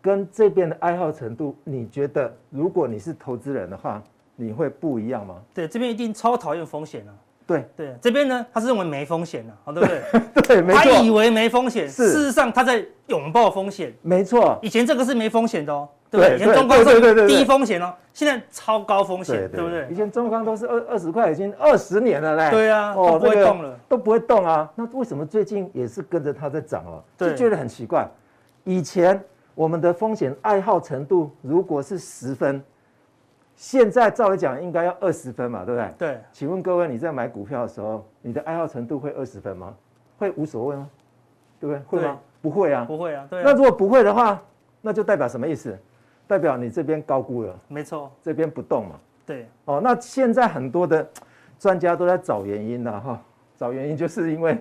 [0.00, 4.02] 跟这边的爱好程度，你觉得如果你是投资人的话，
[4.36, 5.42] 你会不一样吗？
[5.52, 7.12] 对，这边一定超讨厌风险啊。
[7.50, 10.42] 对对，这边呢，他是认为没风险的，好，对不对？
[10.46, 10.82] 对，没错。
[10.82, 13.92] 他以为没风险，事实上他在拥抱风险。
[14.02, 16.36] 没错，以前这个是没风险的哦，对不对？
[16.36, 19.88] 以前中钢是低风险哦，现在超高风险，对不对？
[19.90, 22.50] 以前中钢都是二二十块，已经二十年了嘞。
[22.52, 24.70] 对啊，都不会动了，都不会动啊。
[24.76, 27.02] 那为什么最近也是跟着它在涨哦？
[27.18, 28.08] 就觉得很奇怪。
[28.62, 29.20] 以前
[29.56, 32.62] 我们的风险爱好程度如果是十分。
[33.60, 35.94] 现在照理讲应该要二十分嘛，对不对？
[35.98, 36.20] 对。
[36.32, 39.76] 请问各位，你在买股票的时候，你的爱好程度会二十分吗？
[40.16, 40.88] 会无所谓吗？
[41.60, 41.82] 对不对？
[41.86, 42.18] 会吗？
[42.40, 42.84] 不会啊。
[42.86, 43.26] 不会啊。
[43.28, 43.42] 对。
[43.42, 44.42] 那如果不会的话，
[44.80, 45.78] 那就代表什么意思？
[46.26, 47.54] 代表你这边高估了。
[47.68, 48.10] 没错。
[48.22, 48.94] 这边不动嘛。
[49.26, 49.46] 对。
[49.66, 51.06] 哦，那现在很多的
[51.58, 53.22] 专家都在找原因了哈，
[53.58, 54.56] 找原因就是因为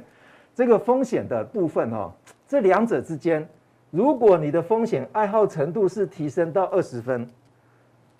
[0.53, 2.13] 这个风险的部分哈，
[2.45, 3.47] 这两者之间，
[3.91, 7.25] 如果你的风险爱好程度是提升到二十分，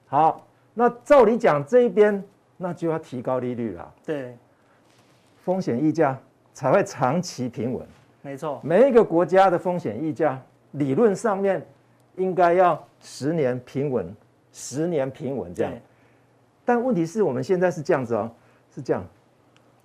[0.08, 2.24] 好，那照理讲这一边
[2.58, 4.38] 那就要提高利率了，对，
[5.44, 6.18] 风险溢价
[6.54, 7.86] 才会长期平稳。
[8.22, 11.66] 没错，每一个国家的风险溢价理论上面
[12.16, 14.14] 应该要十年平稳，
[14.52, 15.74] 十年平稳这样。
[16.66, 18.30] 但问题是我们现在是这样子哦，
[18.76, 19.04] 是这样，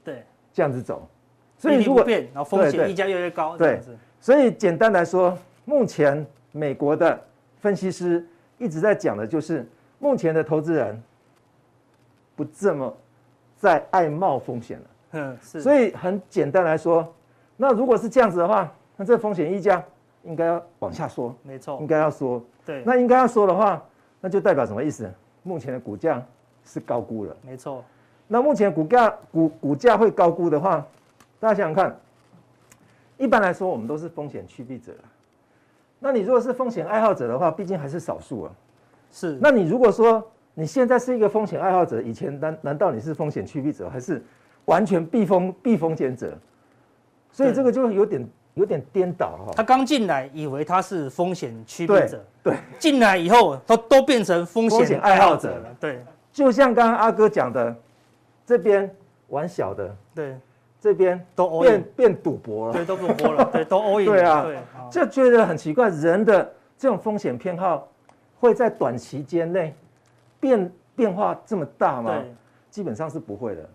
[0.05, 1.09] 对，这样子走，
[1.57, 3.81] 所以如果变，然后风险溢价越来越高，对，
[4.21, 7.19] 所以简单来说，目前美国的
[7.61, 8.27] 分析师
[8.59, 9.67] 一直在讲的就是，
[10.05, 11.03] 目前的投资人
[12.37, 12.95] 不这么
[13.57, 17.11] 再爱冒风险了，嗯，是，所以很简单来说，
[17.57, 19.83] 那如果是这样子的话，那这风险溢价
[20.23, 23.83] 应该要往下说，没错，应该要说，对，那应该要说的话，
[24.21, 25.11] 那就代表什么意思？
[25.43, 26.23] 目前的股价。
[26.67, 27.85] 是高估了，没错。
[28.27, 30.83] 那目前股价股股价会高估的话，
[31.39, 31.95] 大家想想看，
[33.19, 34.95] 一般来说我们都是风险趋避者。
[35.99, 38.53] 那你如果是风险爱好者的话，毕竟还是少数啊。
[39.15, 39.39] 是。
[39.41, 44.21] 那你如果说你现在是一个风险爱好者，以前难难道你是风险趋避者，还是
[44.65, 46.37] 完全避风避风险者？
[47.31, 49.53] 所以这个就有点有点颠倒哈。
[49.55, 56.05] 他刚进来以为他是风险趋避者，对，进来以后他都变成风险爱好者了，对。
[56.33, 57.73] 就像刚刚阿哥讲的，
[58.45, 58.93] 这边
[59.29, 60.37] 玩小的，对，
[60.81, 64.59] 这边都变变赌博了，对，都赌博了，对，都 all in，对啊，对，
[64.91, 67.87] 就觉得很奇怪，人的这种风险偏好
[68.45, 69.75] 会在短期间内
[70.39, 72.11] 变变化这么大吗？
[72.11, 72.35] 对，
[72.71, 73.67] 基本上是不会的。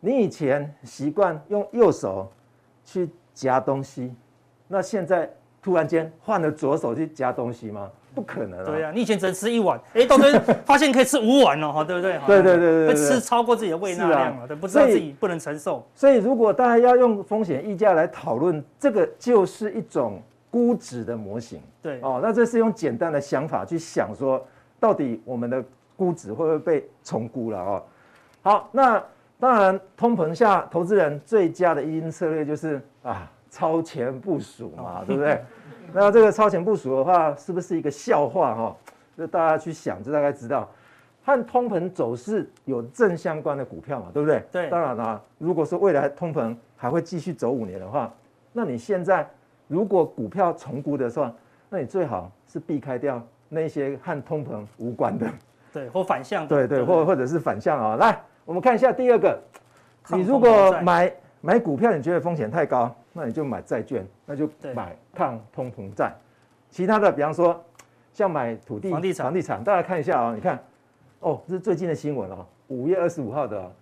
[0.00, 2.30] 你以前习惯用右手
[2.84, 4.14] 去夹东西，
[4.68, 5.30] 那现在
[5.62, 7.90] 突然间换了左手去夹东西吗？
[8.14, 8.64] 不可能啊！
[8.64, 12.18] 对呀，你以前只能吃一碗，哎，到时候发现可以吃五碗了，哈，对不对？
[12.26, 15.86] 对对对对，会吃超过自己的胃纳量了，对，不知道自己不能承受。
[15.94, 20.20] 所以，如果大家要用风险溢价来讨论，这个就是一种
[20.56, 21.60] 估值的模型。
[21.82, 24.42] 对，哦，那这是用简单的想法去想说，
[24.80, 25.62] 到底我们的
[25.98, 27.82] 估值会不会被重估了哦？
[28.40, 29.04] 好，那
[29.38, 35.44] 当然，通膨下，投资人最佳的因策略就是啊，超前部署嘛，对不对？
[35.92, 38.76] 那这个超前部署的话，是不是一个笑话哈？
[39.14, 40.66] 就大家去想，就大概知道，
[41.22, 44.42] 和通膨走势有正相关的股票嘛，对不对？
[44.50, 44.70] 对。
[44.70, 48.10] 当然了，如果说未来通膨还会继续走五年的话，
[48.54, 49.28] 那你现在
[49.68, 51.30] 如果股票重估的时候，
[51.68, 55.26] 那你最好是避开掉那些和通膨无关的，
[55.72, 57.96] 对，或反向，对对，或或者是反向啊。
[57.96, 59.38] 来，我们看一下第二个，
[60.10, 62.94] 你如果买买股票，你觉得风险太高？
[63.12, 66.12] 那你就买债券，那就买抗通膨债。
[66.68, 67.58] 其他的，比方说
[68.12, 70.62] 像买土地、房地产，房地产，大家看一下啊、哦，你看，
[71.20, 73.72] 哦，这是最近的新闻哦，五月二十五号的、哦，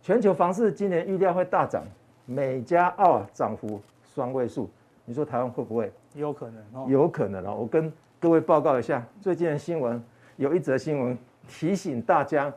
[0.00, 1.82] 全球房市今年预料会大涨，
[2.26, 3.80] 美加澳涨幅
[4.14, 4.70] 双位数。
[5.06, 5.90] 你说台湾会不会？
[6.14, 7.54] 有可能哦，有可能哦。
[7.54, 7.90] 我跟
[8.20, 10.02] 各位报告一下最近的新闻，
[10.36, 11.16] 有一则新闻
[11.48, 12.52] 提醒大家，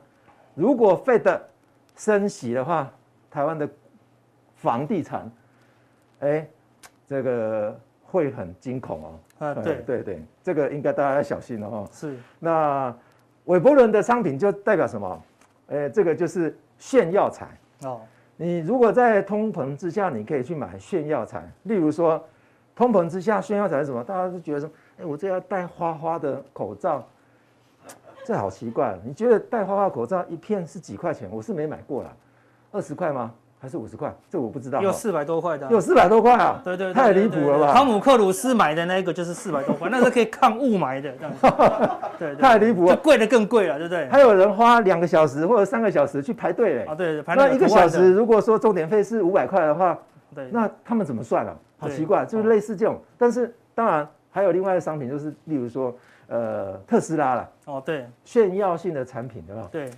[0.55, 1.39] 如果 Fed
[1.95, 2.91] 升息的话，
[3.29, 3.69] 台湾的
[4.55, 5.31] 房地产。
[6.19, 6.45] 哎，
[7.05, 9.19] 这个会很惊恐哦。
[9.45, 11.87] 啊，对对对，这个应该大家要小心了哦。
[11.91, 12.17] 是。
[12.39, 12.93] 那
[13.45, 15.23] 韦伯伦的商品就代表什么？
[15.67, 17.47] 哎，这个就是炫耀财
[17.83, 18.01] 哦。
[18.35, 21.47] 你如果在通膨之下，你可以去买炫耀财。
[21.63, 22.23] 例如说，
[22.79, 24.01] 通膨之下炫耀财是什么？
[24.01, 24.69] 大家都觉得说，
[25.01, 27.05] 哎，我这要戴花花的口罩，
[28.23, 28.97] 这好奇怪。
[29.03, 31.27] 你觉得戴花花口罩一片是几块钱？
[31.29, 32.09] 我是没买过啦，
[32.71, 33.33] 二十块吗？
[33.59, 34.81] 还是五十块，这我不知道。
[34.81, 36.61] 有四百多块的，有四百多块啊！
[36.63, 37.73] 对对，太离谱了吧！
[37.73, 41.89] 汤姆克鲁斯买的那个就是四百多块， 那是可以抗雾霾的，这样子。
[42.17, 44.07] 对，太离谱了，贵的更贵了，对不对？
[44.07, 46.85] 还有人花两个小时或者三个小时去排队嘞。
[46.85, 49.99] 啊，对，排那一个小时，如果说重点费是五百块的话，
[50.33, 51.53] 对，那他们怎么算啊？
[51.79, 53.01] 好奇怪，就是类似这种。
[53.17, 55.95] 但是当然还有另外的商品，就是例如说，
[56.27, 57.49] 呃，特斯拉了。
[57.65, 59.67] 哦，对，炫耀性的产品，对吧？
[59.71, 59.89] 对。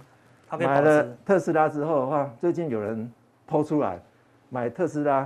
[0.59, 3.09] 买了特斯拉之后的话，最近有人
[3.47, 3.99] 抛出来。
[4.49, 5.25] 买特斯拉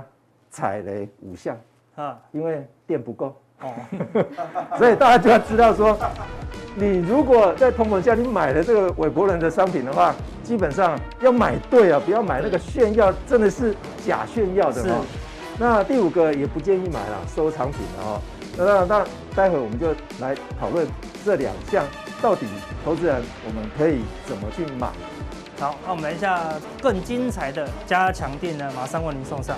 [0.50, 1.56] 踩雷五项
[1.96, 3.74] 啊，因为电不够哦，
[4.78, 5.98] 所以大家就要知道说，
[6.76, 15.04] 你如果在通膨下你买了这个韦伯伦的商品的话，基本上要买对啊，不要买那个炫耀，真的是假炫耀的哦。
[15.58, 18.20] 那第五个也不建议买了收藏品的哦。
[18.58, 20.86] 那那待会我们就来讨论
[21.24, 21.84] 这两项
[22.22, 22.46] 到底
[22.84, 24.88] 投资人我们可以怎么去买。
[25.58, 29.56] 好，那我们来一下更精彩的加强电呢，马上为您送上。